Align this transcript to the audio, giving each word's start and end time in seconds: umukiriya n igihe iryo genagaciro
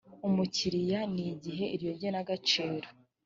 umukiriya 0.27 0.99
n 1.13 1.15
igihe 1.31 1.65
iryo 1.75 1.91
genagaciro 2.01 2.87